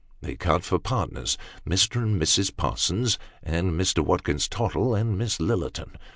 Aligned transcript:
They 0.19 0.35
cut 0.35 0.63
for 0.63 0.79
partners 0.79 1.37
Mr. 1.63 2.01
and 2.01 2.19
Mrs. 2.19 2.57
Parsons; 2.57 3.19
and 3.43 3.73
Mr. 3.73 3.99
Watkins 4.03 4.47
Tottle 4.47 4.95
and 4.95 5.15
Miss 5.15 5.37
Lillerton. 5.37 5.95